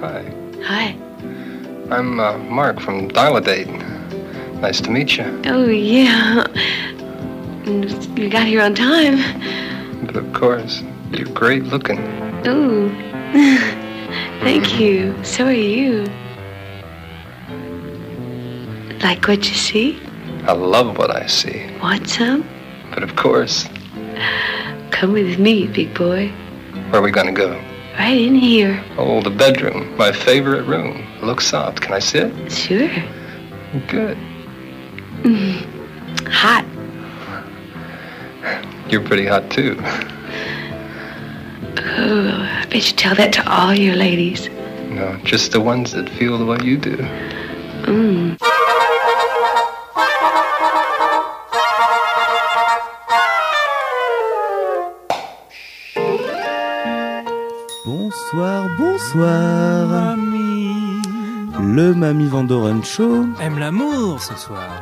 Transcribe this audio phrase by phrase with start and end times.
[0.00, 0.22] Hi.
[0.64, 0.96] Hi.
[1.90, 3.68] I'm uh, Mark from Dial-A-Date.
[4.60, 5.24] Nice to meet you.
[5.46, 6.46] Oh, yeah.
[7.66, 9.16] You got here on time.
[10.06, 11.98] But of course, you're great looking.
[12.46, 12.88] Oh,
[14.40, 15.14] Thank you.
[15.24, 16.04] So are you.
[19.02, 19.98] Like what you see?
[20.44, 21.66] I love what I see.
[21.82, 22.48] Want some?
[22.90, 23.66] But of course,
[24.90, 26.28] Come with me, big boy.
[26.90, 27.60] where are we gonna go?
[27.98, 28.84] Right in here.
[28.98, 29.96] Oh, the bedroom.
[29.96, 31.06] My favorite room.
[31.22, 31.80] Looks soft.
[31.80, 32.52] Can I sit?
[32.52, 32.90] Sure.
[33.88, 34.18] Good.
[36.28, 36.64] Hot.
[38.88, 39.76] You're pretty hot too.
[41.98, 44.48] Oh, I bet you tell that to all your ladies.
[44.90, 46.96] No, just the ones that feel the way you do.
[47.86, 48.38] Mm.
[58.32, 60.16] Bonsoir, bonsoir.
[61.60, 63.24] Le Mamie Vandoren Show.
[63.40, 64.80] Aime l'amour ce soir.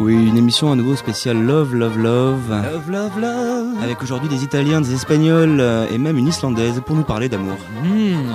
[0.00, 2.48] Oui, une émission à nouveau spéciale Love, Love, Love.
[2.48, 3.82] Love, love, love.
[3.82, 7.58] Avec aujourd'hui des Italiens, des Espagnols euh, et même une Islandaise pour nous parler d'amour.
[7.82, 8.32] Mm.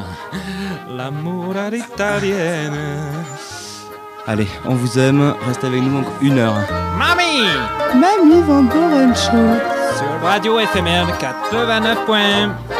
[0.96, 2.78] L'amour à l'italienne.
[4.28, 6.56] Allez, on vous aime, restez avec nous encore une heure.
[7.00, 7.48] Mamie
[7.96, 9.58] Mamie Vandoren Show.
[9.98, 12.79] Sur Radio FMR 89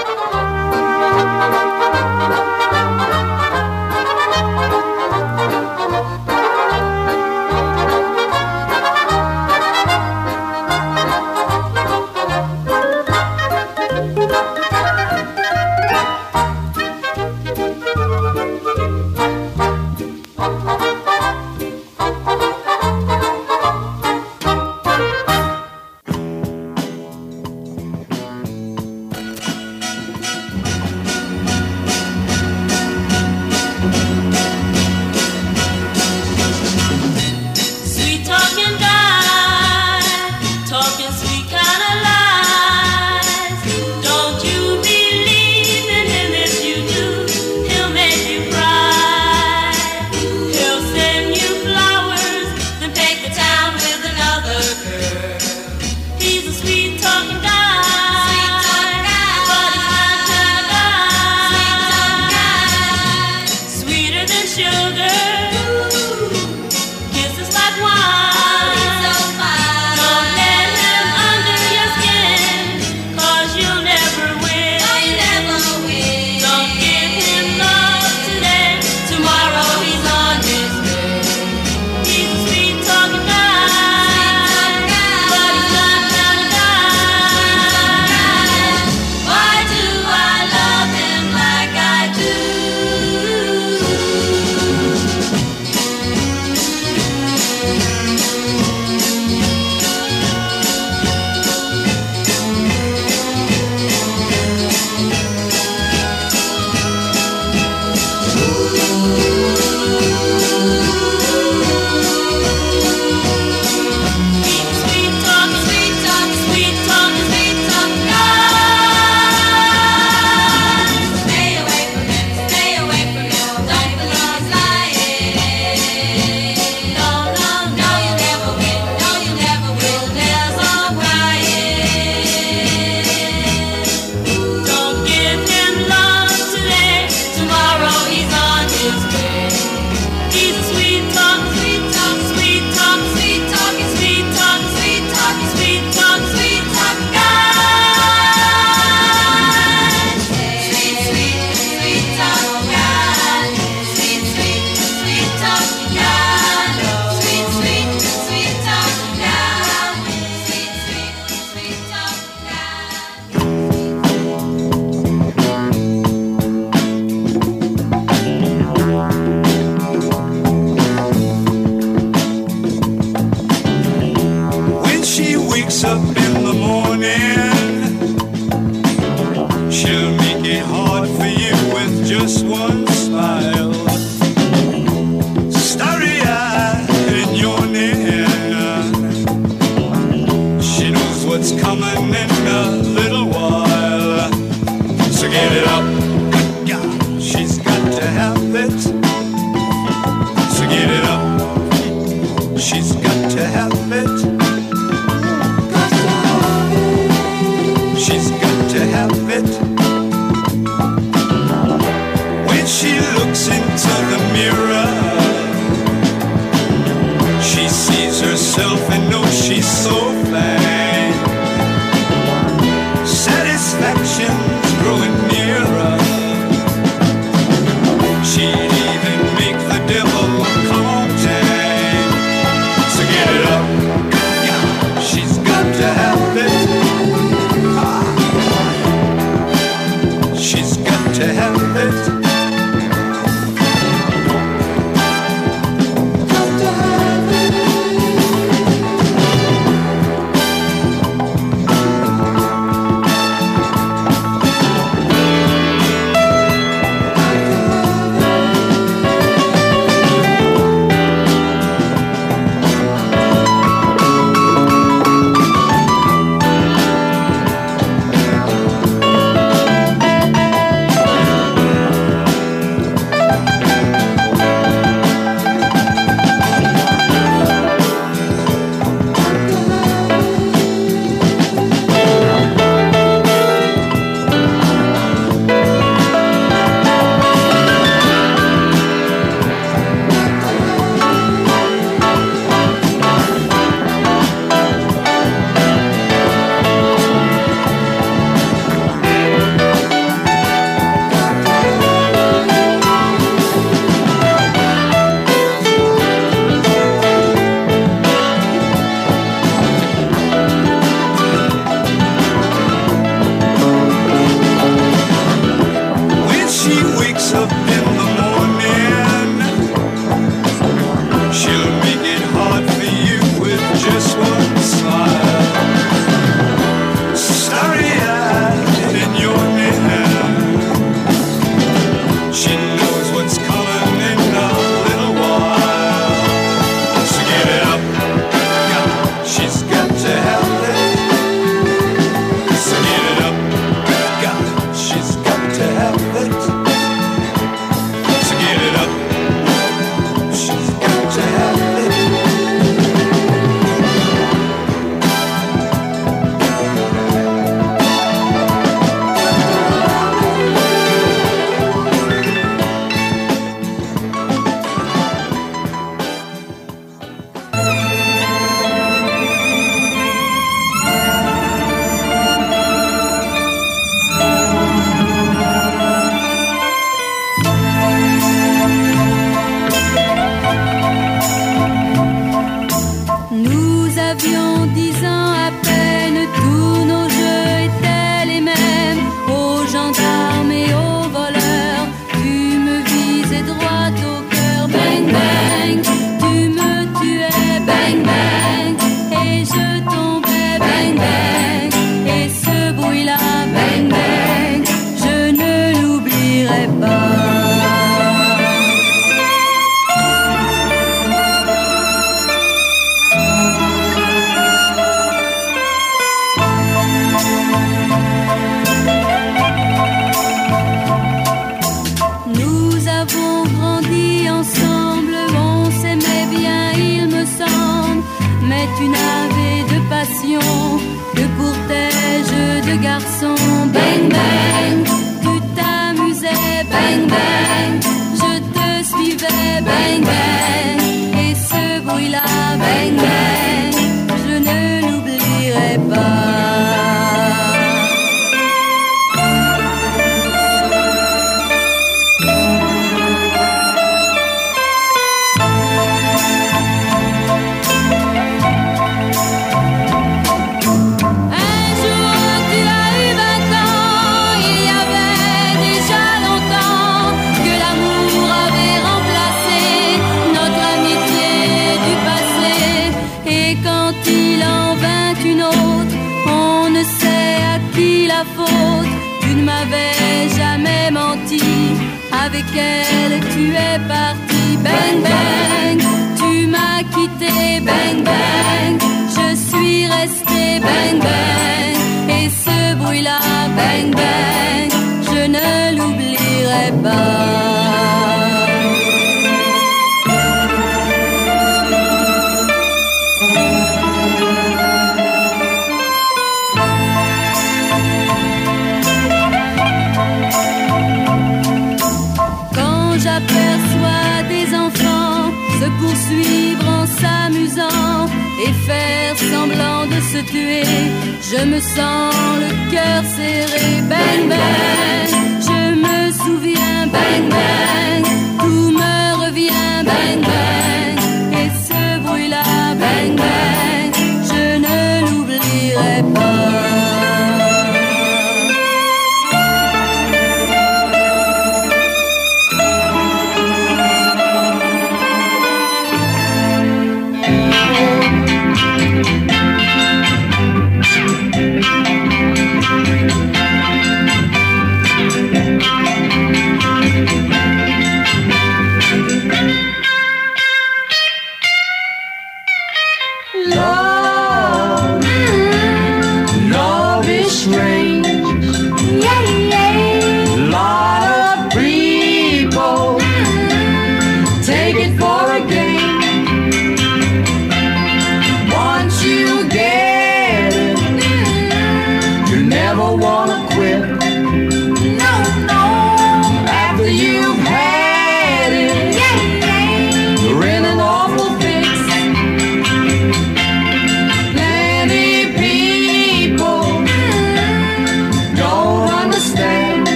[520.22, 525.12] Je me sens le cœur serré, bang bang.
[525.40, 528.04] Je me souviens, bang bang.
[528.40, 530.29] Tout me revient, bang bang.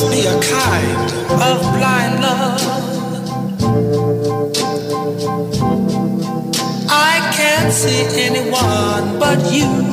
[0.00, 2.60] Must be a kind of blind love.
[6.88, 9.89] I can't see anyone but you.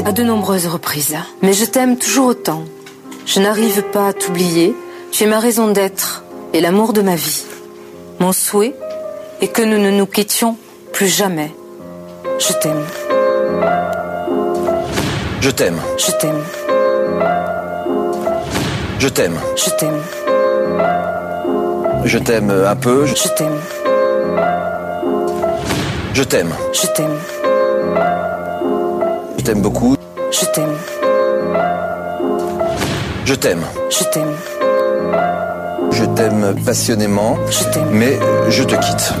[0.00, 1.16] À de nombreuses reprises.
[1.42, 2.64] Mais je t'aime toujours autant.
[3.26, 4.74] Je n'arrive pas à t'oublier.
[5.12, 7.44] Tu es ma raison d'être et l'amour de ma vie.
[8.18, 8.74] Mon souhait
[9.40, 10.56] est que nous ne nous quittions
[10.92, 11.54] plus jamais.
[12.38, 12.84] Je t'aime.
[15.40, 16.42] Je t'aime, Je t'aime.
[18.98, 20.00] je t'aime, Je t'aime.
[22.04, 23.58] je t'aime un peu, Je t'aime.
[26.14, 27.18] je t'aime, Je t'aime.
[29.42, 29.96] Je t'aime beaucoup,
[30.30, 30.76] Je t'aime.
[33.24, 34.34] je t'aime, Je t'aime.
[35.90, 37.88] je t'aime passionnément, Je t'aime.
[37.90, 39.12] mais je te quitte.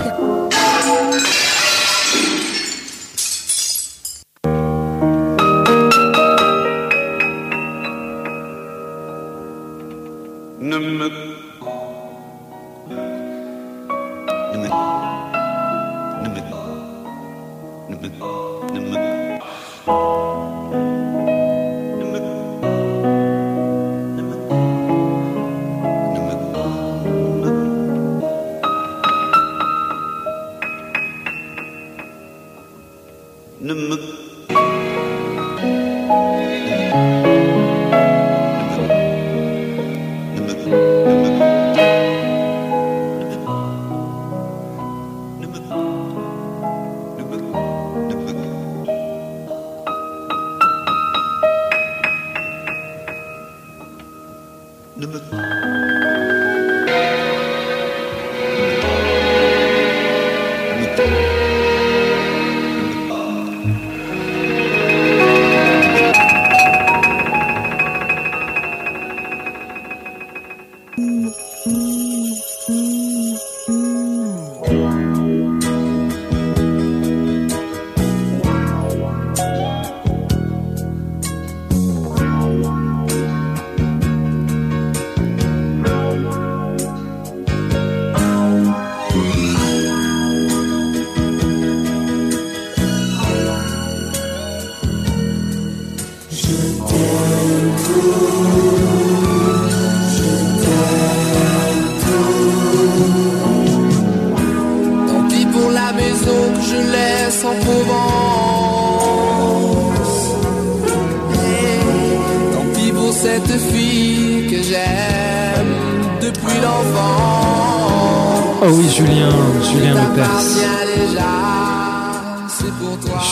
[113.12, 115.74] Pour cette fille que j'aime
[116.20, 118.44] depuis l'enfance.
[118.62, 119.30] Oh oui, Julien,
[119.70, 120.40] Julien Lepers.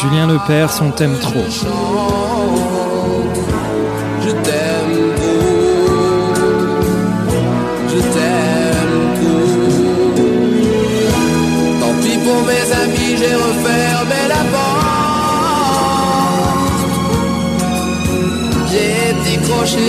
[0.01, 1.45] Julien Lepers, on t'aime trop.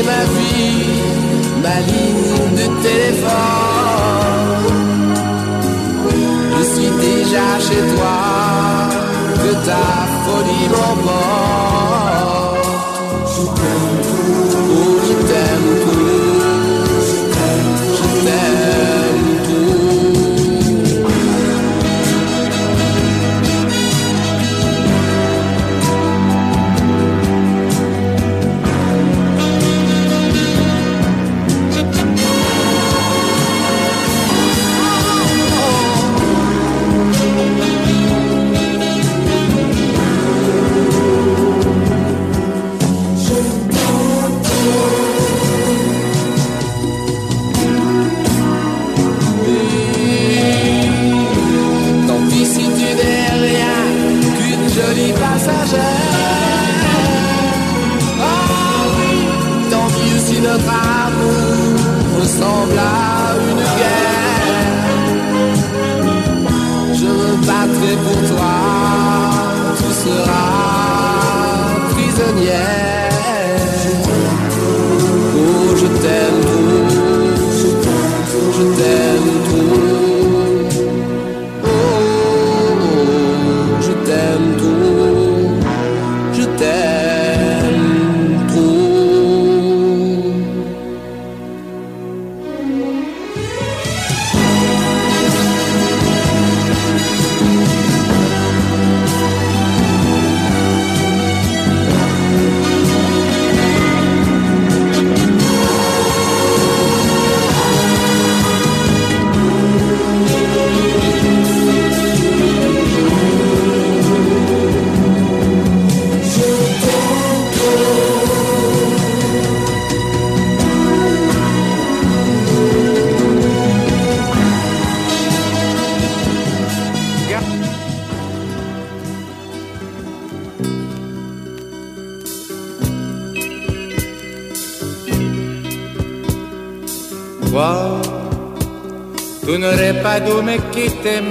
[0.09, 0.85] Ma vie,
[1.63, 4.41] ma ligne de téléphone.
[6.57, 8.17] Je suis déjà chez toi,
[9.41, 9.87] que ta
[10.23, 11.51] folie m'emporte.
[62.31, 64.61] Ressemble à une guerre.
[66.93, 68.55] Je me battrai pour toi,
[69.77, 70.49] tu seras
[71.91, 73.09] prisonnière.
[75.35, 76.41] Oh, je t'aime
[78.53, 78.90] je t'aime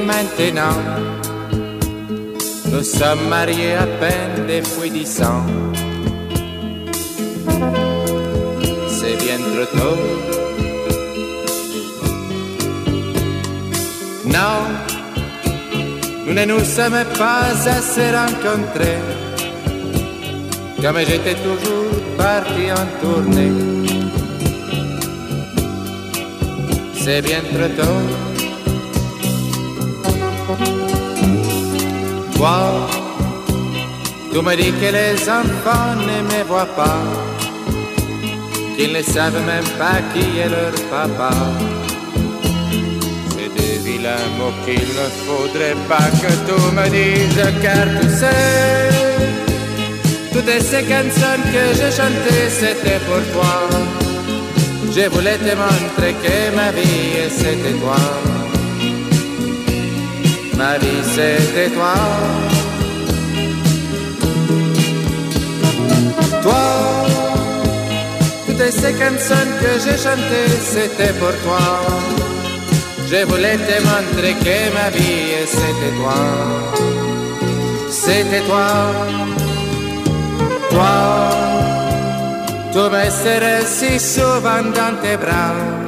[0.07, 0.77] maintenant.
[2.67, 5.45] Nous sommes mariés à peine depuis dix ans.
[8.89, 9.99] C'est bien trop tôt.
[14.27, 14.57] Non,
[16.27, 19.01] nous ne nous sommes pas assez rencontrés.
[20.81, 23.53] Comme j'étais toujours parti en tournée.
[26.95, 28.30] C'est bien trop tôt.
[32.41, 32.89] Toi,
[34.33, 37.03] Tu me dis que les enfants ne me voient pas,
[38.75, 41.33] qu'ils ne savent même pas qui est leur papa.
[43.33, 48.89] C'est des vilains mots qu'il ne faudrait pas que tu me dises, car tu sais,
[50.33, 53.55] toutes ces chansons que j'ai chantées, c'était pour toi.
[54.95, 58.30] Je voulais te montrer que ma vie, c'était toi.
[60.61, 61.95] Ma vie, c'était toi.
[66.43, 66.65] Toi,
[68.47, 71.67] toutes ces chansons que j'ai chantées, c'était pour toi.
[73.11, 76.21] Je voulais te montrer que ma vie, c'était toi.
[77.91, 78.69] C'était toi.
[80.73, 80.95] Toi,
[82.73, 85.80] tu me serais si souvent dans tes bras.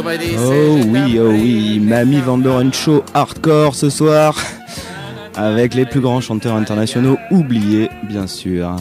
[0.00, 4.36] Oh je oui, oh oui, Mamie Vandoren Show hardcore ce soir.
[5.34, 8.76] Avec les plus grands chanteurs internationaux oubliés, bien sûr.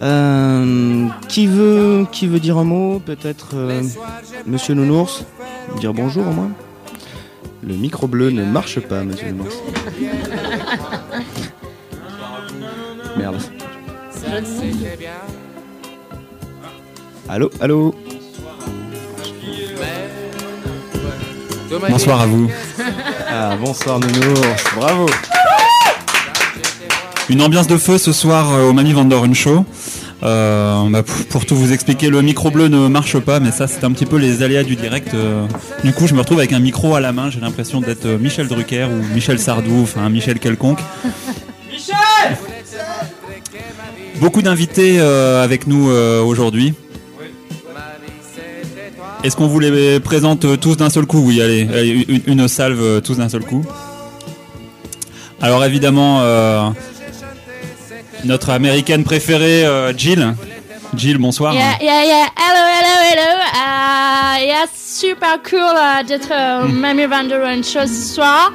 [0.00, 3.82] Euh, qui veut qui veut dire un mot Peut-être euh,
[4.46, 5.24] Monsieur Nounours?
[5.80, 6.50] Dire bonjour au moins
[7.62, 9.56] Le micro bleu ne marche pas, Monsieur Nounours.
[13.18, 13.36] Merde.
[17.28, 17.94] Allô, allô?
[21.70, 22.50] Bonsoir à vous.
[23.28, 25.06] Ah, bonsoir Nounours, bravo
[27.28, 29.64] Une ambiance de feu ce soir euh, au Mami Vandoren Show.
[30.22, 33.66] Euh, bah, pour, pour tout vous expliquer, le micro bleu ne marche pas, mais ça
[33.66, 35.12] c'est un petit peu les aléas du direct.
[35.14, 35.46] euh.
[35.82, 37.30] Du coup, je me retrouve avec un micro à la main.
[37.30, 40.78] J'ai l'impression d'être Michel Drucker ou Michel Sardou, enfin Michel quelconque.
[44.20, 46.74] Beaucoup d'invités euh, avec nous aujourd'hui.
[49.26, 52.46] Est-ce qu'on vous les présente euh, tous d'un seul coup Oui, allez, allez, une, une
[52.46, 53.64] salve euh, tous d'un seul coup.
[55.42, 56.68] Alors évidemment, euh,
[58.24, 60.36] notre américaine préférée, euh, Jill.
[60.94, 61.54] Jill, bonsoir.
[61.54, 62.26] Yeah, yeah, yeah.
[62.36, 63.40] Hello, hello, hello.
[63.52, 66.30] Uh, yeah, super cool d'être
[66.62, 68.52] au Mamie Vanderon Show ce soir.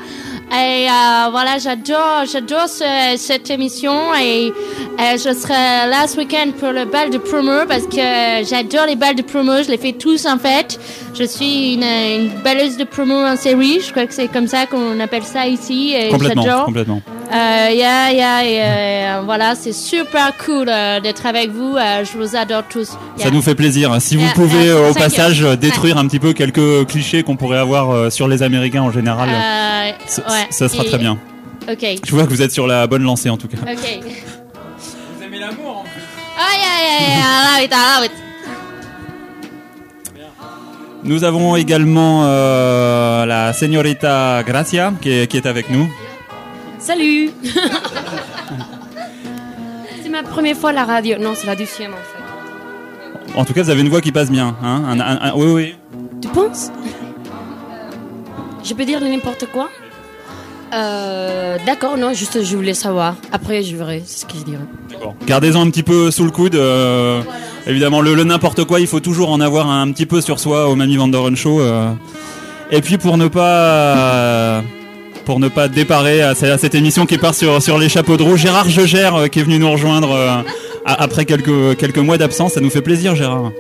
[0.54, 6.52] Et euh, voilà, j'adore, j'adore ce- cette émission et, et je serai là ce week-end
[6.60, 9.64] pour le bal de promo parce que j'adore les balles de promo.
[9.64, 10.78] Je les fais tous en fait.
[11.18, 13.80] Je suis une, une balleuse de promo en série.
[13.80, 15.94] Je crois que c'est comme ça qu'on appelle ça ici.
[15.96, 16.66] Et Complètement, j'adore.
[16.66, 17.02] complètement.
[17.34, 21.78] Euh, yeah, yeah, et, euh, voilà, c'est super cool euh, d'être avec vous.
[21.78, 22.90] euh, je vous adore tous.
[23.18, 23.28] Yeah.
[23.28, 23.96] Ça nous fait plaisir.
[24.02, 27.60] Si vous Yeah, pouvez yeah, au passage détruire un petit peu quelques clichés qu'on pourrait
[27.60, 31.18] avoir euh, sur les Américains en général, Euh, ça, ouais, ça sera et- très bien.
[31.72, 31.86] Ok.
[32.06, 33.58] Je vois que vous êtes sur la bonne lancée en tout cas.
[33.62, 34.00] Ok.
[35.18, 36.02] Vous aimez l'amour en plus.
[36.38, 38.12] Oh yeah, yeah, yeah, I love it, I love it.
[41.04, 45.90] Nous avons également euh, la señorita Gracia qui est, qui est avec nous.
[46.82, 47.30] Salut
[50.04, 51.18] C'est ma première fois à la radio.
[51.20, 53.38] Non, c'est la deuxième en fait.
[53.40, 54.56] En tout cas, vous avez une voix qui passe bien.
[54.64, 55.76] Hein Un- un- un- oui, oui.
[56.22, 56.72] Tu penses?
[58.64, 59.70] Je peux dire n'importe quoi?
[60.74, 63.16] Euh, D'accord, non, juste je voulais savoir.
[63.32, 64.64] Après, je verrai ce que je dirai.
[65.28, 66.56] Gardez-en un petit peu sous le coude.
[66.56, 67.22] euh,
[67.68, 70.68] évidemment, le, le n'importe quoi, il faut toujours en avoir un petit peu sur soi
[70.68, 71.62] au Mamie Vandoren Show.
[71.62, 71.92] euh.
[72.72, 74.62] Et puis pour ne pas
[75.32, 78.18] pour ne pas déparer à, ce- à cette émission qui part sur, sur les chapeaux
[78.18, 80.42] de roue, Gérard Jegère euh, qui est venu nous rejoindre euh,
[80.84, 82.52] après quelques, quelques mois d'absence.
[82.56, 83.54] Ça nous fait plaisir, Gérard.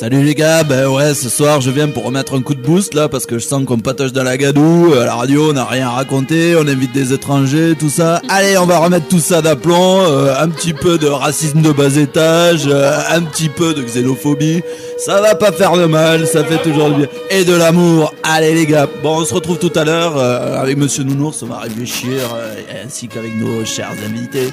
[0.00, 2.94] Salut les gars, ben ouais, ce soir je viens pour remettre un coup de boost
[2.94, 5.66] là parce que je sens qu'on patoche dans la gadoue, à la radio on n'a
[5.66, 8.22] rien à raconter, on invite des étrangers, tout ça.
[8.30, 11.96] Allez, on va remettre tout ça d'aplomb, euh, un petit peu de racisme de bas
[11.96, 14.62] étage, euh, un petit peu de xénophobie.
[14.96, 17.08] Ça va pas faire de mal, ça fait toujours du bien.
[17.28, 18.14] Et de l'amour.
[18.22, 21.46] Allez les gars, bon on se retrouve tout à l'heure euh, avec Monsieur Nounours, on
[21.48, 22.54] va réfléchir euh,
[22.86, 24.48] ainsi qu'avec nos chers invités.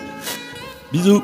[0.91, 1.23] Bisous.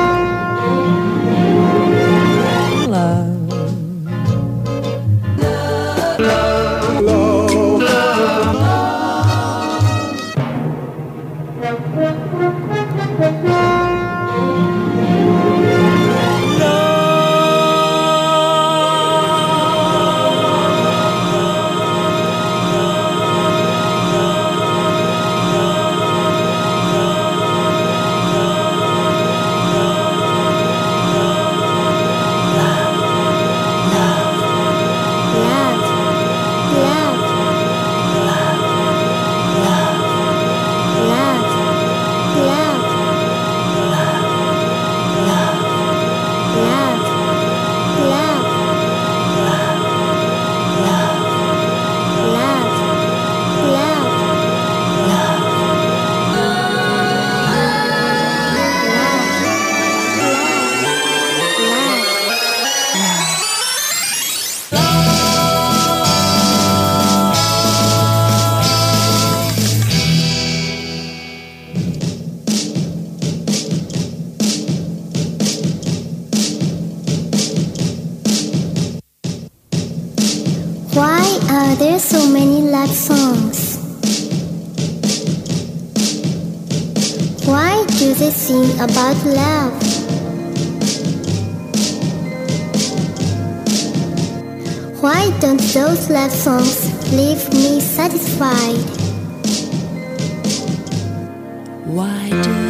[101.91, 102.60] Why do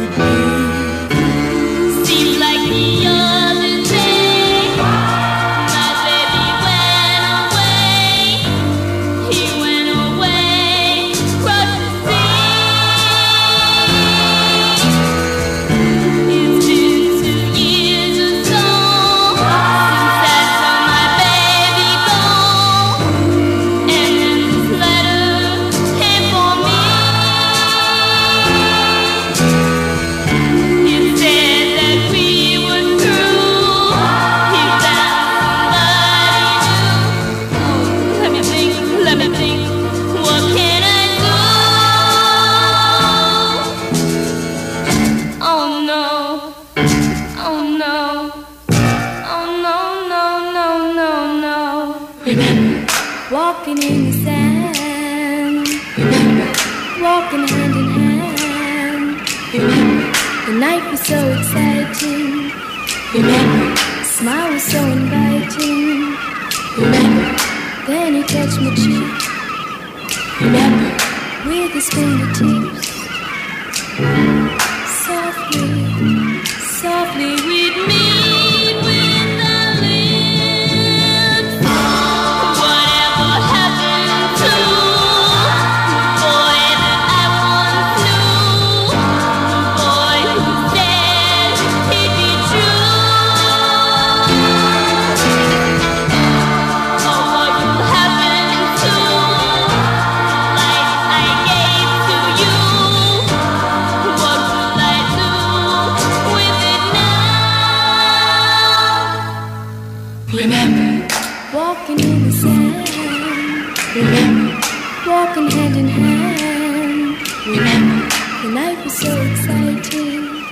[115.40, 117.16] hand in hand.
[117.46, 118.08] Remember,
[118.42, 120.44] the night was so exciting.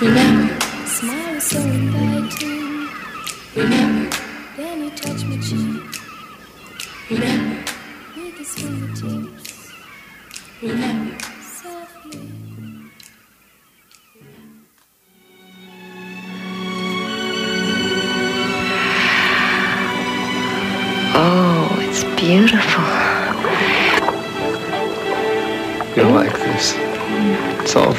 [0.00, 2.88] Remember, the smile was so inviting.
[3.54, 4.16] Remember,
[4.56, 5.82] then you touched my cheek.
[7.10, 7.64] Remember,
[8.16, 9.72] with his fingertips.
[10.62, 11.07] Remember.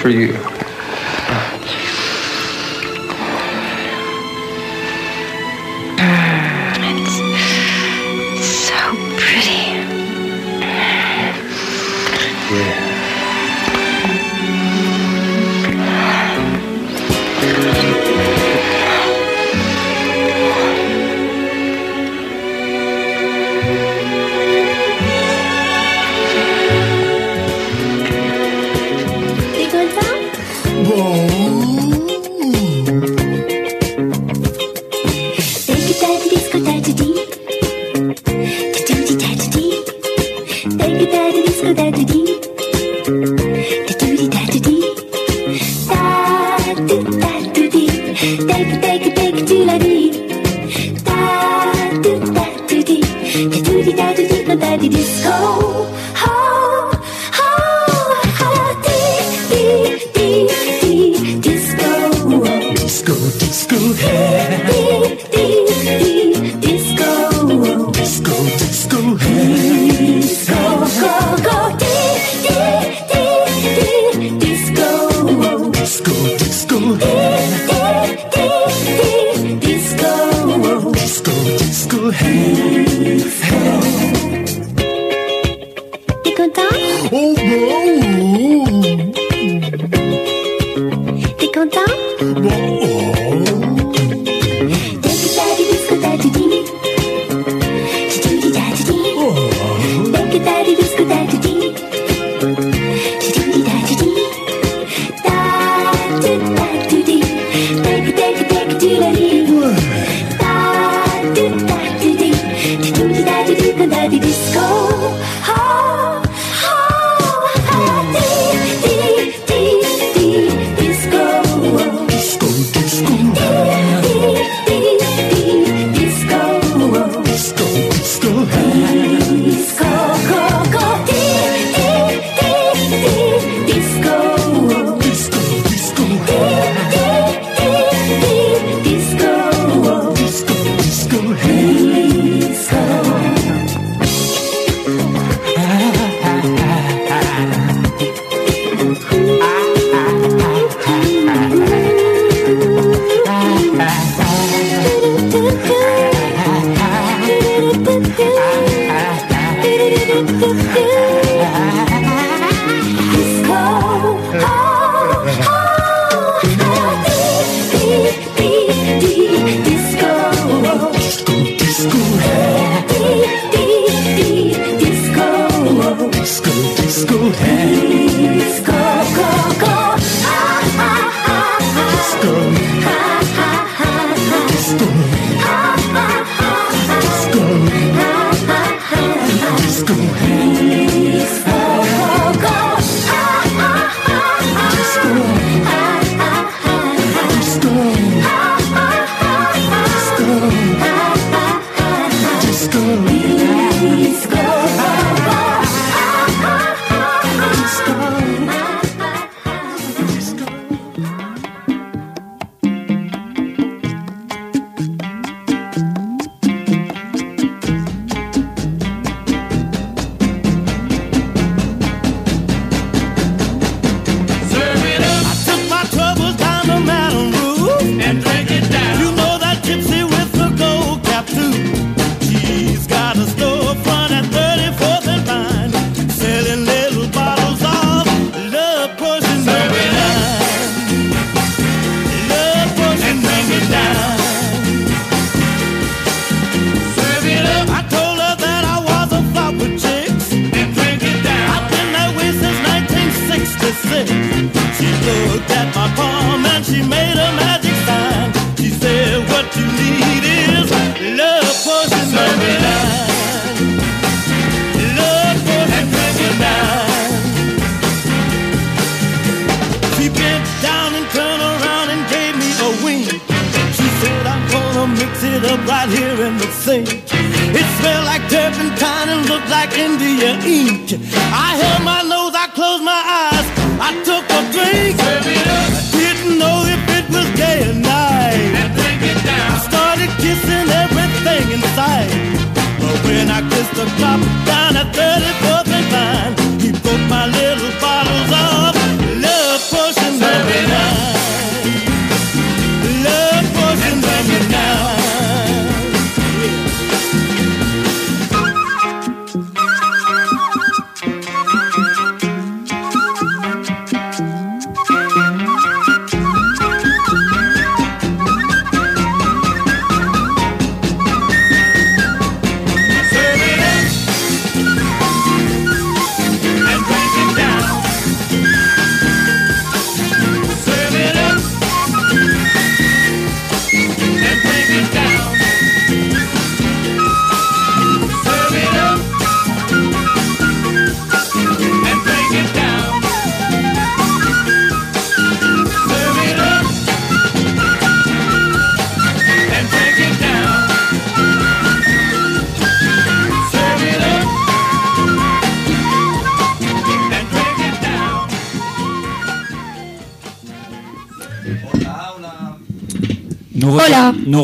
[0.10, 0.49] for you?
[81.10, 82.86] disco, disco, hey,
[83.42, 83.80] hey.
[86.24, 86.70] E cantar?
[87.12, 88.49] Oh!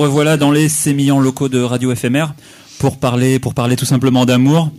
[0.06, 2.28] Revoilà dans les sémillants locaux de Radio FMR
[2.80, 4.70] pour parler, pour parler tout simplement d'amour.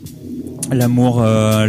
[0.73, 1.67] L'amour, euh,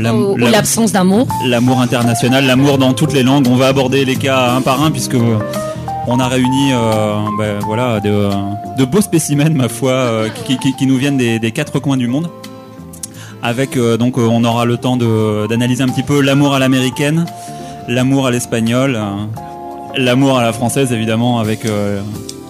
[0.51, 1.27] l'absence d'amour.
[1.47, 3.47] l'amour international, l'amour dans toutes les langues.
[3.49, 5.15] On va aborder les cas un par un puisque
[6.07, 8.29] on a réuni, euh, ben, voilà, de,
[8.77, 11.97] de beaux spécimens, ma foi, euh, qui, qui- qui nous viennent des, des quatre coins
[11.97, 12.29] du monde.
[13.43, 17.25] Avec euh, donc, euh, on aura le temps d'analyser un petit peu l'amour à l'américaine,
[17.87, 19.11] l'amour à l'espagnol, euh,
[19.95, 22.01] l'amour à la française évidemment avec euh,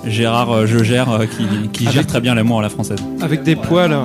[0.07, 2.99] Gérard euh, Je gère euh, qui, qui gère très bien l'amour à la française.
[3.21, 3.95] Avec des poils.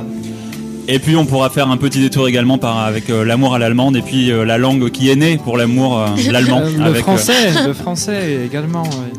[0.88, 3.96] Et puis on pourra faire un petit détour également par, avec euh, l'amour à l'allemande
[3.96, 6.60] et puis euh, la langue qui est née pour l'amour, euh, l'allemand.
[6.64, 8.82] Euh, le avec, euh, français, le français également.
[8.82, 9.12] ouais.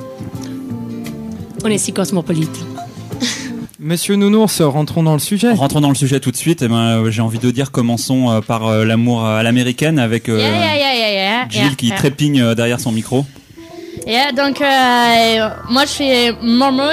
[1.64, 2.60] On est si cosmopolite.
[3.80, 5.52] Monsieur Nounours, rentrons dans le sujet.
[5.54, 6.62] Rentrons dans le sujet tout de suite.
[6.62, 10.50] Eh ben, j'ai envie de dire commençons par euh, l'amour à l'américaine avec euh, Yeah,
[10.50, 11.50] yeah, yeah, yeah, yeah.
[11.50, 11.96] Jill yeah, qui yeah.
[11.98, 13.26] trépigne euh, derrière son micro.
[14.08, 16.90] Yeah, donc euh, moi je suis mormon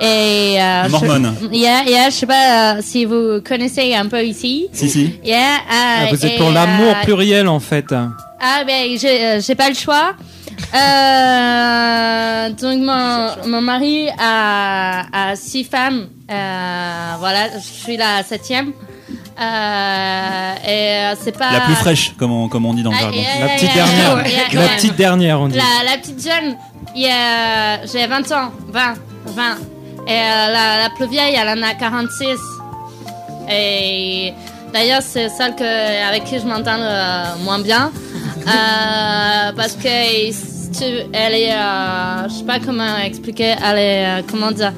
[0.00, 1.34] et euh, je- Mormone.
[1.52, 4.68] yeah, yeah, je sais pas euh, si vous connaissez un peu ici.
[4.72, 5.18] Si si.
[5.24, 7.86] Yeah, euh, Ah, vous êtes et, pour l'amour euh, pluriel en fait.
[8.40, 10.12] Ah ben j'ai euh, j'ai pas le choix.
[10.74, 16.06] Euh, donc mon, mon mari a, a six femmes.
[16.30, 18.72] Euh, voilà, je suis la septième.
[19.38, 22.96] Euh, et euh, c'est pas La plus fraîche, comme on, comme on dit dans le
[22.98, 23.18] Ah, jargon.
[23.18, 24.26] yeah, La petite yeah, dernière.
[24.26, 25.56] yeah, yeah, La petite dernière, on dit.
[25.58, 26.56] La, la petite jeune,
[26.94, 28.94] il y a- j'ai 20 ans, 20,
[29.26, 29.42] 20.
[30.08, 30.14] Et euh,
[30.52, 32.26] la, la plus vieille, elle en a 46.
[33.50, 34.32] Et
[34.72, 36.78] d'ailleurs, c'est celle que, avec qui je m'entends
[37.44, 37.90] moins bien.
[38.46, 44.52] Euh, parce que elle est, euh, je sais pas comment expliquer, elle est, euh, comment
[44.52, 44.72] dire,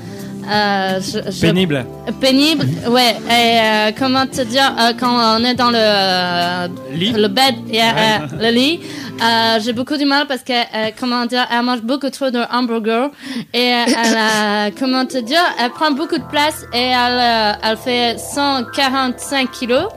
[0.50, 1.84] euh, je- je- Pénible.
[2.20, 3.16] Pénible, ouais.
[3.30, 7.12] Et euh, comment te dire, euh, quand on est dans le, euh, Lit.
[7.12, 7.80] le bed, Ouais.
[7.80, 8.80] euh, le lit,
[9.22, 12.40] euh, j'ai beaucoup du mal parce que, euh, comment dire, elle mange beaucoup trop de
[12.50, 13.08] hamburgers
[13.52, 19.50] et elle, comment te dire, elle prend beaucoup de place et elle, elle fait 145
[19.50, 19.88] kilos.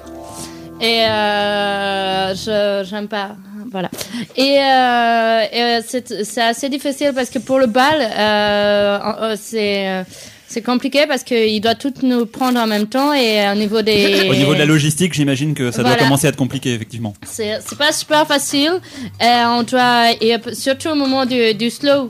[0.83, 3.35] Et euh, je j'aime pas.
[3.71, 3.89] Voilà.
[4.35, 5.79] Et, euh, et,
[6.25, 10.03] c'est assez difficile parce que pour le bal, euh, euh, c'est euh,
[10.51, 14.27] c'est compliqué parce qu'il doit tout nous prendre en même temps et au niveau des.
[14.29, 17.13] Au niveau de la logistique, j'imagine que ça doit commencer à être compliqué, effectivement.
[17.23, 18.73] C'est pas super facile.
[19.21, 22.09] Euh, on doit, et surtout au moment du, du slow.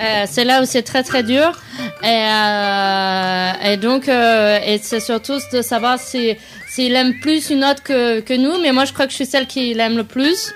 [0.00, 1.52] Euh, c'est là où c'est très très dur
[2.02, 6.34] et, euh, et donc euh, et c'est surtout de savoir si
[6.68, 9.26] s'il aime plus une autre que, que nous mais moi je crois que je suis
[9.26, 10.54] celle qui l'aime le plus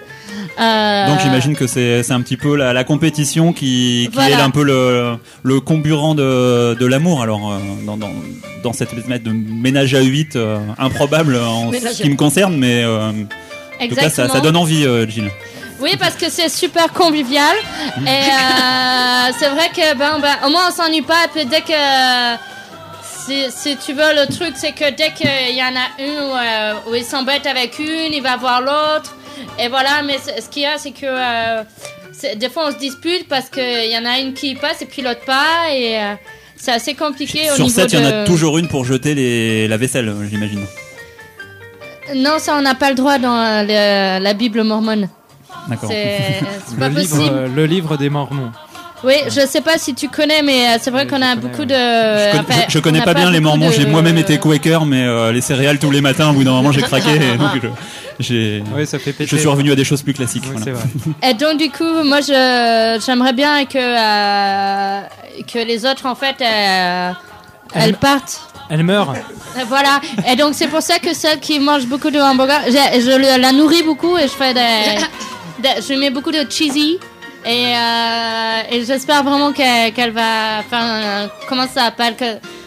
[0.58, 4.38] Euh, Donc j'imagine que c'est un petit peu la, la compétition qui, qui Voilà.
[4.38, 8.10] est un peu le, le comburant de, de l'amour alors euh, dans, dans,
[8.62, 12.82] dans cette de ménage à 8 euh, improbable en Ménage ce qui me concerne mais
[12.84, 13.10] euh,
[13.80, 15.30] en tout cas ça, donne envie Jill.
[15.78, 17.54] Oui, parce que c'est super convivial.
[18.06, 18.30] Et
[19.38, 21.26] c'est vrai que, ben, ben, au moins, on s'ennuie pas.
[21.26, 21.74] Et puis, dès que.
[23.26, 26.34] Si, si tu veux, le truc, c'est que dès qu'il y en a une où,
[26.36, 29.15] euh, où il s'embête avec une, il va voir l'autre.
[29.58, 31.62] Et voilà, mais ce qu'il y a, c'est que euh,
[32.36, 35.02] des fois on se dispute parce qu'il y en a une qui passe et puis
[35.02, 35.70] l'autre pas.
[35.72, 36.14] Et euh,
[36.56, 39.14] c'est assez compliqué au Sur niveau 7, il y en a toujours une pour jeter
[39.14, 39.68] les...
[39.68, 40.64] la vaisselle, j'imagine.
[42.14, 45.08] Non, ça on n'a pas le droit dans euh, le- la Bible mormone.
[45.68, 45.90] D'accord.
[45.90, 46.40] C'est
[46.78, 47.34] pas livre, possible.
[47.36, 48.52] euh, le livre des Mormons.
[49.06, 51.74] Oui, je sais pas si tu connais, mais euh, c'est vrai qu'on a beaucoup de.
[51.74, 53.70] Je, connais- je- je connais pas, bien les Mormons.
[53.70, 56.72] J'ai moi-même été Quaker, mais euh, les céréales tous les matins, au bout d'un moment,
[56.72, 57.10] j'ai craqué.
[57.14, 57.68] et donc je,
[58.20, 59.26] j'ai- ça fait péter.
[59.30, 60.44] je suis revenu à des choses plus classiques.
[60.46, 60.60] voilà.
[60.64, 60.84] c'est vrai.
[61.30, 65.00] Et donc du coup, moi, j'aimerais bien que euh,
[65.46, 67.12] que les autres, en fait, euh,
[67.74, 68.40] elles partent.
[68.68, 69.10] Elle meurt.
[69.10, 70.00] Euh, Voilà.
[70.28, 73.84] Et donc c'est pour ça que celle qui mange beaucoup de hamburgers, je, la nourris
[73.84, 74.96] beaucoup et je fais des,
[75.62, 76.98] des- je lui mets beaucoup de cheesy.
[77.46, 82.24] Et, euh, et j'espère vraiment qu'elle qu'elle va, enfin, comment ça s'appelle que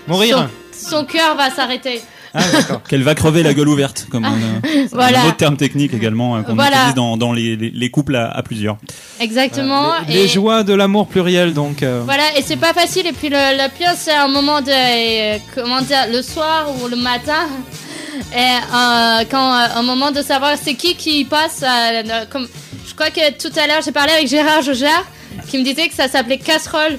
[0.08, 0.48] Mourir.
[0.72, 2.02] Son, son cœur va s'arrêter.
[2.88, 4.68] Qu'elle va crever la gueule ouverte, comme un, Ah.
[4.92, 5.22] Voilà.
[5.24, 6.76] un autre terme technique également euh, qu'on Voilà.
[6.78, 8.78] utilise dans, dans les, les- les couples à, à plusieurs.
[9.20, 9.94] Exactement.
[10.08, 11.82] Les, les et joies de l'amour pluriel, donc.
[11.82, 12.24] euh, voilà.
[12.38, 13.08] Et c'est pas facile.
[13.08, 16.88] Et puis le, le pire, c'est un moment de, euh, comment dire, le soir ou
[16.88, 17.48] le matin.
[18.36, 21.64] Et euh, quand euh, un moment de savoir c'est qui qui passe.
[21.64, 22.48] euh, comme,
[22.90, 25.06] je crois que tout à l'heure j'ai parlé avec Gérard Jaugère
[25.48, 26.98] qui me disait que ça s'appelait casserole.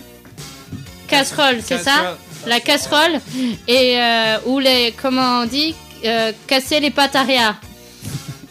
[1.08, 2.16] Casserole, c'est ça?
[2.46, 3.20] La casserole.
[3.68, 5.74] Et euh, ou les, comment on dit,
[6.04, 7.56] euh, casser les arrière.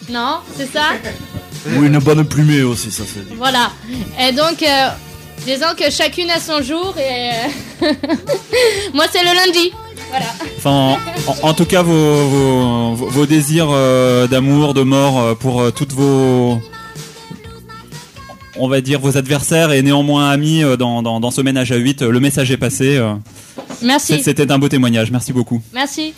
[0.10, 0.90] Non, c'est ça?
[1.76, 3.34] Ou une bonne plumée aussi, ça c'est.
[3.36, 3.72] Voilà.
[4.20, 4.90] Et donc, euh,
[5.46, 7.30] disons que chacune a son jour et
[7.86, 7.94] euh,
[8.94, 9.72] moi c'est le lundi.
[10.10, 10.26] Voilà.
[10.58, 10.98] Enfin,
[11.44, 11.94] en, tout cas, vos,
[12.28, 16.60] vos, vos- vos désirs euh, d'amour, de mort euh, pour euh, toutes vos,
[18.60, 21.78] on va dire, vos adversaires et néanmoins amis euh, dans, dans, dans ce ménage à
[21.78, 22.97] 8, le message est passé.
[22.97, 23.14] euh.
[23.82, 24.22] Merci.
[24.22, 25.12] C'était un beau témoignage.
[25.12, 25.62] Merci beaucoup.
[25.74, 26.14] Merci.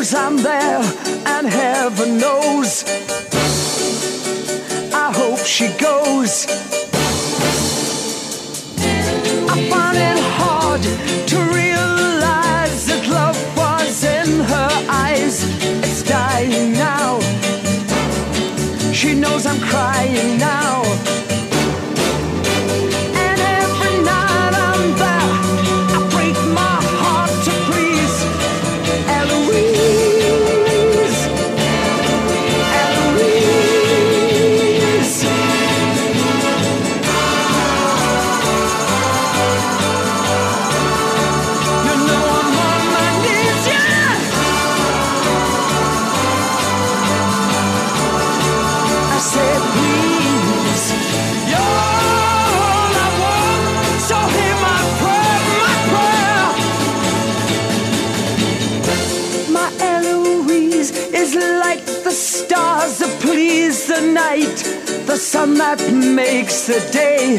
[0.00, 0.80] knows I'm there,
[1.26, 2.84] and heaven knows
[4.94, 6.46] I hope she goes.
[9.52, 10.80] I find it hard
[11.32, 15.44] to realize that love was in her eyes.
[15.84, 17.20] It's dying now.
[18.94, 20.80] She knows I'm crying now.
[64.00, 64.56] The night,
[65.06, 67.38] the sun that makes the day,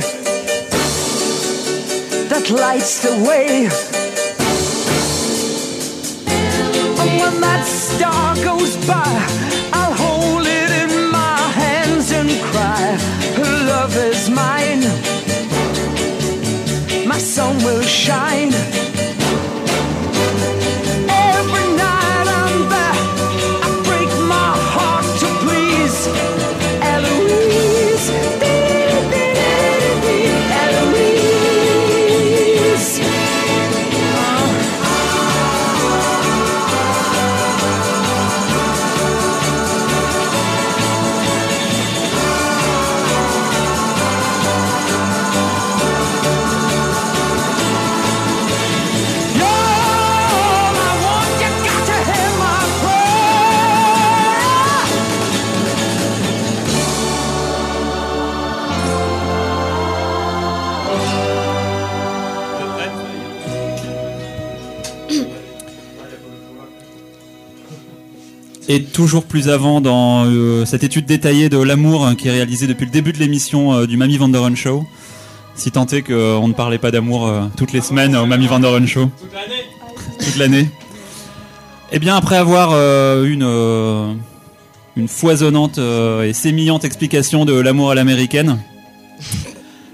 [2.30, 3.66] that lights the way.
[7.02, 9.14] And when that star goes by,
[9.74, 12.98] I'll hold it in my hands and cry,
[13.38, 14.84] Her love is mine.
[17.08, 18.91] My sun will shine.
[68.92, 72.86] Toujours plus avant dans euh, cette étude détaillée de l'amour hein, qui est réalisée depuis
[72.86, 74.86] le début de l'émission euh, du Mamie Vanderon Show.
[75.56, 78.86] Si tant est qu'on ne parlait pas d'amour euh, toutes les semaines au Mamie Vanderon
[78.86, 79.10] Show.
[80.20, 80.70] Toute l'année.
[81.92, 84.14] Eh bien, après avoir euh, une, euh,
[84.96, 88.60] une foisonnante euh, et sémillante explication de l'amour à l'américaine,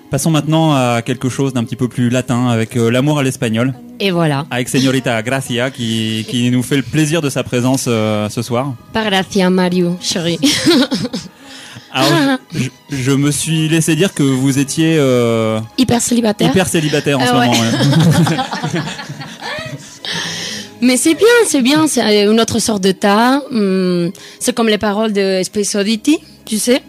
[0.10, 3.74] passons maintenant à quelque chose d'un petit peu plus latin avec euh, l'amour à l'espagnol.
[4.00, 4.46] Et voilà.
[4.52, 8.74] Avec Señorita Gracia qui, qui nous fait le plaisir de sa présence euh, ce soir.
[8.94, 10.40] Pas gracia, Mario, chérie.
[11.92, 16.50] Alors, je, je me suis laissé dire que vous étiez euh, Hyper célibataire.
[16.52, 17.48] hyper célibataire en Ah ce ouais.
[17.48, 17.60] moment.
[18.74, 18.82] ouais.
[20.82, 23.42] Mais c'est bien, c'est bien, c'est une autre sorte de tas.
[23.52, 26.82] Hum, C'est comme les paroles de Space Oddity, tu sais.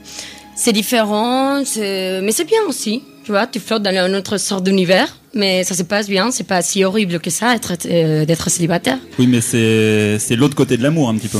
[0.61, 3.03] C'est différent, mais c'est bien aussi.
[3.25, 6.31] Tu vois, tu flottes dans une autre sorte d'univers, mais ça se passe bien.
[6.33, 7.55] C'est pas si horrible que ça
[7.87, 8.99] euh, d'être célibataire.
[9.19, 11.39] Oui, mais c'est l'autre côté de l'amour un petit peu.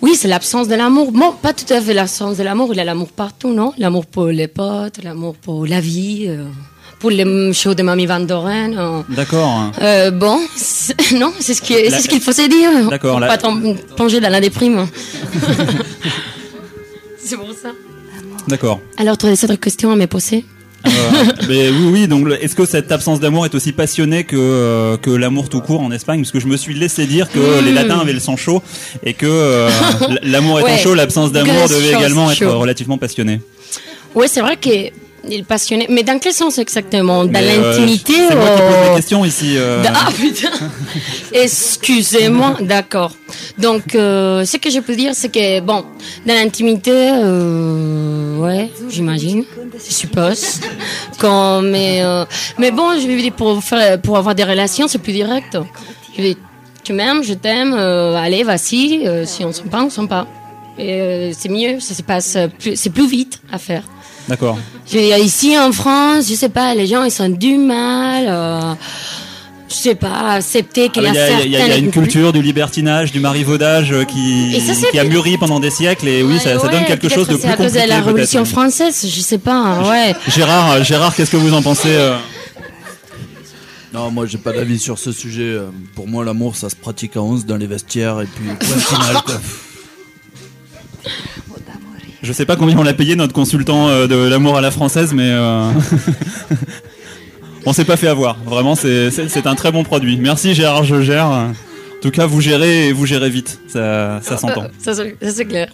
[0.00, 1.12] Oui, c'est l'absence de l'amour.
[1.12, 2.68] Bon, pas tout à fait l'absence de l'amour.
[2.72, 3.72] Il y a l'amour partout, non?
[3.78, 6.44] L'amour pour les potes, l'amour pour la vie, euh,
[7.00, 8.76] pour les shows de Mamie Van Doren.
[8.78, 9.00] euh.
[9.10, 9.72] D'accord.
[9.82, 10.38] Euh, bon,
[11.14, 11.60] non, c'est ce
[12.08, 12.88] qu'il faut se dire.
[12.88, 13.50] D'accord, la- Pas
[13.96, 14.86] plonger dans la déprime.
[17.18, 17.70] c'est pour ça.
[18.48, 18.80] D'accord.
[18.96, 20.44] Alors, tu as cette question à me poser
[20.86, 20.90] Euh,
[21.48, 22.08] mais oui, oui.
[22.08, 25.80] Donc, est-ce que cette absence d'amour est aussi passionnée que euh, que l'amour tout court
[25.80, 26.20] en Espagne?
[26.20, 27.64] Parce que je me suis laissé dire que Mm.
[27.64, 28.62] les Latins avaient le sang chaud
[29.02, 29.70] et que euh,
[30.22, 30.78] l'amour étant Ouais.
[30.78, 33.40] chaud, l'absence d'amour devait également être relativement passionnée.
[34.14, 34.92] Oui, c'est vrai qu'il
[35.30, 35.86] est passionné.
[35.90, 39.54] Mais dans quel sens exactement Dans euh, l'intimité C'est moi qui pose les questions ici.
[39.56, 39.82] euh.
[39.94, 40.50] Ah putain
[41.32, 43.12] Excusez-moi, d'accord.
[43.58, 45.84] Donc, euh, ce que je peux dire, c'est que, bon,
[46.26, 49.44] dans l'intimité, euh, ouais, j'imagine,
[49.74, 50.60] je suppose.
[51.18, 52.24] Quand, mais, euh,
[52.58, 55.56] mais bon, je vais dire, pour, faire, pour avoir des relations, c'est plus direct.
[56.16, 56.36] Je vais,
[56.82, 60.26] tu m'aimes, je t'aime, euh, allez, vas-y, euh, si on s'en pas, on s'en pas.
[60.78, 63.84] Et euh, c'est mieux, ça se passe plus, c'est plus vite à faire.
[64.28, 64.58] D'accord.
[64.86, 68.24] Je veux dire, ici en France, je sais pas, les gens ils ont du mal,
[68.28, 68.74] euh,
[69.68, 71.72] je sais pas, accepter Ah qu'il bah, y a y, a- il y a- y
[71.72, 76.08] a une culture du libertinage, du marivaudage euh, qui, ça, a mûri pendant des siècles
[76.08, 77.84] et oui, ça, ça donne quelque chose de plus c'est à cause compliqué.
[77.84, 80.14] de la Révolution française, je sais pas, hein, ouais.
[80.28, 82.16] Gérard, euh, Gérard, qu'est-ce que vous en pensez euh
[83.92, 85.56] Non, moi j'ai pas d'avis sur ce sujet.
[85.94, 88.44] Pour moi, l'amour ça se pratique à 11 dans les vestiaires et puis
[88.80, 89.34] final quoi.
[92.24, 95.12] Je sais pas combien on l'a payé notre consultant euh, de l'amour à la française,
[95.12, 95.70] mais euh,
[97.66, 98.38] on s'est pas fait avoir.
[98.44, 100.16] Vraiment, c'est un très bon produit.
[100.16, 101.26] Merci Gérard, je gère.
[101.26, 101.52] En
[102.00, 103.60] tout cas, vous gérez, vous gérez vite.
[103.68, 104.64] Ça, ça s'entend.
[104.78, 105.68] Ça, c'est ça, c'est clair.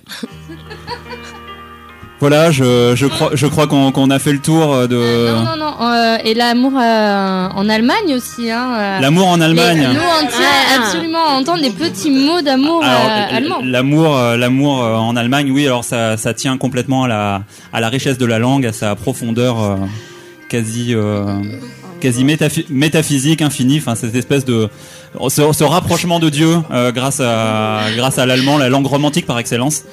[2.20, 5.32] Voilà, je, je crois, je crois qu'on qu'on a fait le tour euh, de.
[5.32, 5.86] Non, non, non.
[5.86, 8.50] euh, et l'amour euh, en Allemagne aussi.
[8.50, 9.00] Hein, euh.
[9.00, 9.78] L'amour en Allemagne.
[9.88, 10.38] Mais nous, on tient
[10.70, 10.82] Ah.
[10.82, 13.60] absolument à entendre des petits mots d'amour euh, allemand.
[13.64, 15.64] l'amour, euh, l'amour en Allemagne, oui.
[15.66, 17.42] Alors ça, ça tient complètement à la,
[17.72, 19.76] à la richesse de la langue, à sa profondeur euh,
[20.50, 21.24] quasi, euh,
[22.02, 23.78] quasi métaphy- métaphysique, infinie.
[23.78, 24.68] Enfin, cette espèce de
[25.28, 29.38] ce, ce rapprochement de Dieu euh, grâce à, grâce à l'allemand, la langue romantique par
[29.38, 29.84] excellence.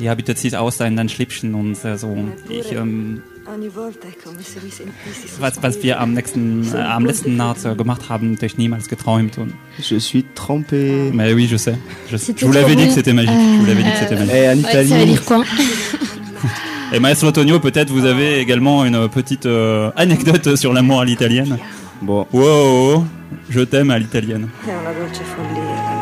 [0.00, 2.16] Ja, bitte zieh aus in dein Schlippchen und äh, so.
[2.48, 3.22] Ich, ähm,
[3.52, 7.36] Ogni volta è come se mi sentissi was, was wir am nächsten, äh, am letzten
[7.36, 9.36] Nacht äh, gemacht haben, durch niemals geträumt.
[9.38, 11.10] Und Je suis trempé.
[11.12, 11.76] Mais oui, je sais.
[12.10, 13.32] Je, vous l'avais dit que c'était magique.
[13.32, 14.34] Je vous l'avais dit que c'était magique.
[14.34, 15.44] Et en Ouais, ça veut dire quoi?
[16.92, 21.58] Et Maestro Tonio, peut-être vous avez également une petite euh, anecdote sur l'amour à l'italienne?
[22.02, 22.26] Bon.
[22.32, 23.04] Wow,
[23.48, 24.48] je t'aime à l'italienne.
[24.66, 25.94] È una dolce follia la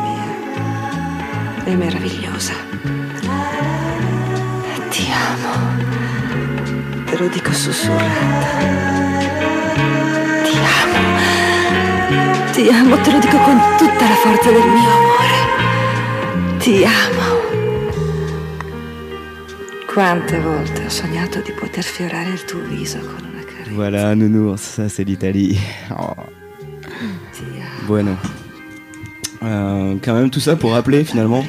[1.65, 1.73] mia.
[1.73, 2.68] È meravigliosa.
[7.09, 8.47] Te lo dico sussurrata.
[10.43, 11.01] Ti amo.
[12.53, 16.57] Ti amo, te lo dico con tutta la forza del mio amore.
[16.59, 17.37] Ti amo.
[19.91, 23.71] Quante volte ho sognato di poter fiorare il tuo viso con una carezza.
[23.73, 25.59] Voilà, nounours, ça c'est l'Italie.
[25.97, 26.15] Oh.
[27.87, 28.15] Bueno.
[29.41, 31.43] Euh, quand même tout ça pour rappeler finalement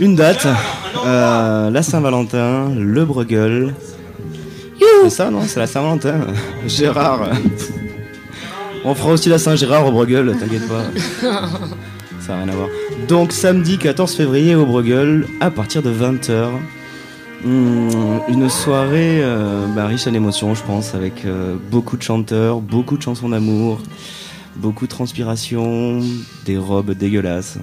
[0.00, 0.46] une date,
[1.06, 3.74] Euh, la Saint-Valentin, le Bruegel.
[5.02, 6.26] C'est ça non C'est la Saint-Valentin.
[6.66, 7.30] Gérard.
[8.84, 10.84] On fera aussi la Saint-Gérard au Bruegel, t'inquiète pas.
[12.20, 12.68] Ça n'a rien à voir.
[13.08, 16.48] Donc samedi 14 février au Bruegel à partir de 20h.
[17.44, 22.96] une soirée euh, bah, riche en émotions, je pense, avec euh, beaucoup de chanteurs, beaucoup
[22.96, 23.80] de chansons d'amour,
[24.56, 26.00] beaucoup de transpiration,
[26.44, 27.58] des robes dégueulasses.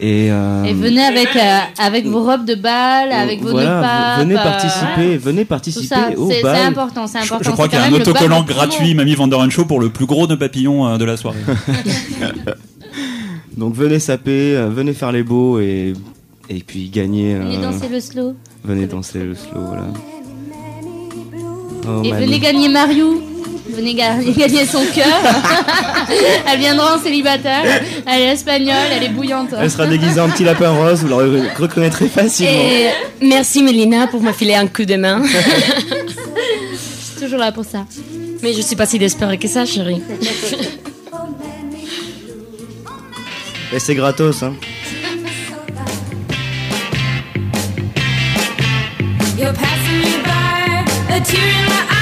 [0.00, 4.24] Et, euh, Et venez avec, euh, avec vos robes de bal, avec vos voilà, nœuds
[4.24, 7.44] venez euh, participer, venez participer au C'est important, c'est important.
[7.44, 10.26] Je crois qu'il y a un autocollant gratuit Mamie Vandoren Show pour le plus gros
[10.26, 11.38] de papillons euh, de la soirée.
[13.56, 15.92] Donc venez saper, euh, venez faire les beaux et,
[16.50, 17.36] et puis gagner.
[17.36, 18.34] Venez euh, danser le slow.
[18.64, 19.84] Venez danser le slow, voilà.
[21.86, 22.26] Oh, Et Manu.
[22.26, 23.20] venez gagner Mariou.
[23.68, 25.06] Venez ga- gagner son cœur.
[26.52, 27.64] elle viendra en célibataire.
[28.06, 29.48] Elle est espagnole, elle est bouillante.
[29.58, 32.52] Elle sera déguisée en petit lapin rose, vous la re- reconnaîtrez facilement.
[32.52, 32.88] Et
[33.22, 35.22] merci Mélina pour me filer un coup de main.
[36.72, 37.86] Je suis toujours là pour ça.
[38.42, 40.02] Mais je suis pas si désespérée que ça, chérie.
[43.72, 44.52] Et c'est gratos, hein.
[49.38, 50.84] You're passing me by,
[51.14, 51.93] a tear in my eye,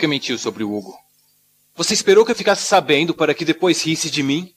[0.00, 0.98] que mentiu sobre o Hugo?
[1.76, 4.52] Você esperou que eu ficasse sabendo para que depois risse de mim?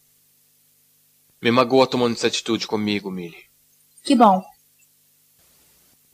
[1.42, 3.44] Me magoa tomando essa atitude comigo, Millie.
[4.04, 4.42] Que bom.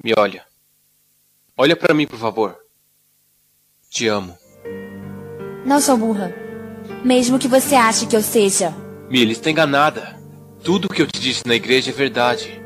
[0.04, 0.46] Me olha.
[1.56, 2.58] Olha pra mim, por favor.
[3.90, 4.38] Te amo.
[5.66, 6.34] Não sou burra.
[7.04, 8.72] Mesmo que você ache que eu seja.
[9.10, 10.20] Millie, está enganada.
[10.64, 12.62] Tudo o que eu te disse na igreja é verdade.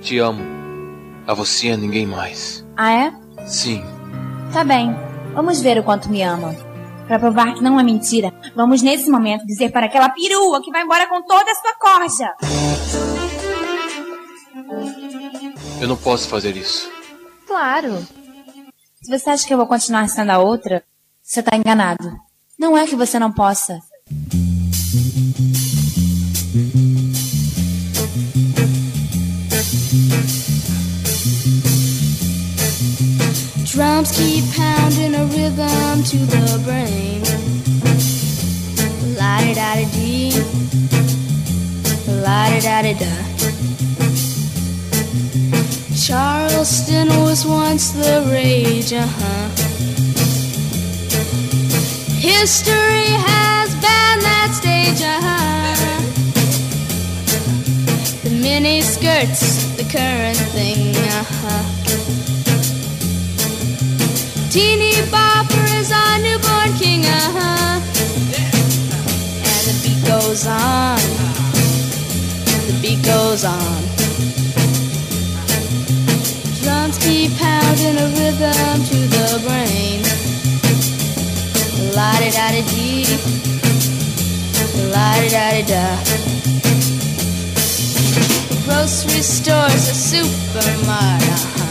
[0.00, 0.42] Te amo.
[1.26, 2.66] A você e a ninguém mais.
[2.76, 3.46] Ah, é?
[3.46, 3.82] Sim.
[4.52, 5.13] Tá bem.
[5.34, 6.54] Vamos ver o quanto me ama.
[7.08, 10.82] Pra provar que não é mentira, vamos nesse momento dizer para aquela perua que vai
[10.82, 12.34] embora com toda a sua corja.
[15.80, 16.88] Eu não posso fazer isso.
[17.46, 18.06] Claro.
[19.02, 20.82] Se você acha que eu vou continuar sendo a outra,
[21.22, 22.16] você tá enganado.
[22.58, 23.80] Não é que você não possa.
[33.74, 37.22] Drums keep pounding a rhythm to the brain.
[39.18, 40.30] La di da di dee,
[42.22, 43.14] la di da di da.
[45.96, 49.48] Charleston was once the rage, uh huh.
[52.20, 55.74] History has banned that stage, uh huh.
[58.22, 62.33] The mini skirts, the current thing, uh huh.
[64.54, 67.80] Teeny bopper is our newborn king, uh-huh.
[69.50, 70.96] And the beat goes on.
[72.68, 73.82] The beat goes on.
[76.62, 80.02] Drums keep pounding a rhythm to the brain.
[81.96, 83.18] La di da di dee.
[84.94, 85.98] La di da di da.
[88.64, 91.63] Grocery stores, a supermart, uh-huh.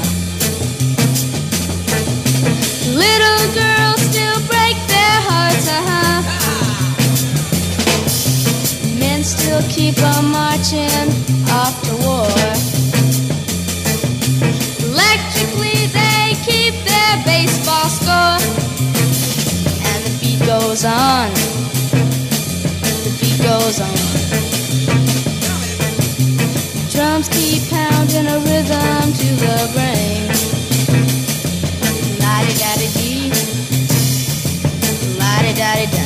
[3.03, 6.19] Little girls still break their hearts, uh-huh.
[8.99, 11.07] Men still keep on marching
[11.51, 12.31] off to war.
[14.87, 18.39] Electrically they keep their baseball score.
[19.89, 21.29] And the beat goes on.
[23.03, 23.97] The beat goes on.
[26.93, 30.42] Drums keep pounding a rhythm to the brain.
[32.53, 33.31] La di da di dee,
[35.17, 36.02] la di da di da.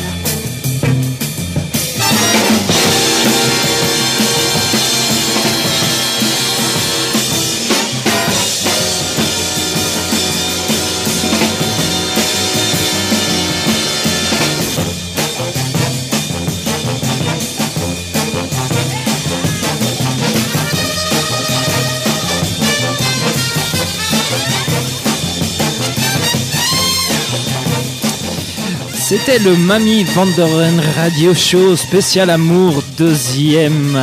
[29.09, 33.97] C'était le Mamie Vanderen Radio Show spécial amour deuxième.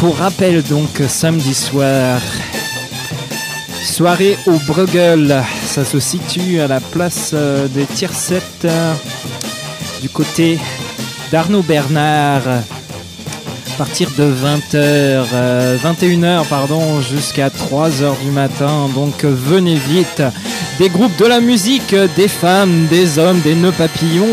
[0.00, 2.20] Pour rappel donc samedi soir,
[3.84, 8.66] soirée au Bruegel, ça se situe à la place euh, des Tiercettes
[10.02, 10.58] du côté
[11.30, 12.62] d'Arnaud Bernard à
[13.78, 18.88] partir de 20h, 21h pardon, jusqu'à 3h du matin.
[18.92, 20.20] Donc euh, venez vite.
[20.80, 24.24] Des groupes de la musique, des femmes, des hommes, des nœuds papillons.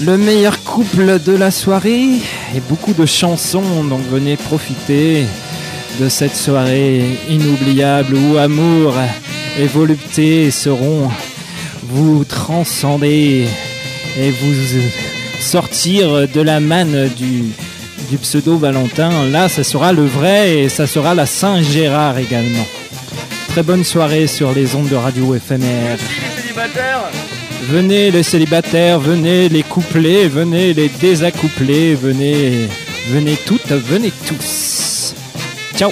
[0.00, 2.22] Le meilleur couple de la soirée
[2.54, 3.84] et beaucoup de chansons.
[3.84, 5.26] Donc venez profiter
[6.00, 8.94] de cette soirée inoubliable où amour
[9.58, 11.10] et volupté seront
[11.82, 13.44] vous transcender
[14.18, 14.80] et vous
[15.38, 19.10] sortir de la manne du, pseudo Valentin.
[19.30, 22.64] Là, ça sera le vrai et ça sera la Saint-Gérard également.
[23.56, 25.96] Très bonne soirée sur les ondes de radio éphémère.
[27.70, 32.68] Venez les célibataires, venez les couplés, venez les désaccouplés, venez,
[33.08, 35.14] venez toutes, venez tous.
[35.74, 35.90] Ciao